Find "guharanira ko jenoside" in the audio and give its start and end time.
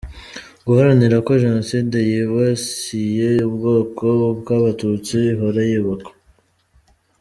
0.67-1.97